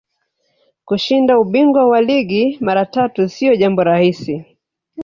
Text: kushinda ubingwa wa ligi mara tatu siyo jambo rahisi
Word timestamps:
kushinda 0.87 1.33
ubingwa 1.43 1.83
wa 1.91 1.99
ligi 2.07 2.43
mara 2.65 2.83
tatu 2.95 3.19
siyo 3.33 3.53
jambo 3.61 3.81
rahisi 3.89 4.33